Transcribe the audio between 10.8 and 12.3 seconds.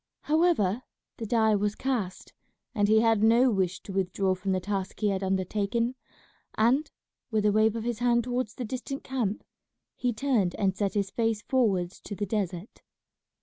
his face forwards to the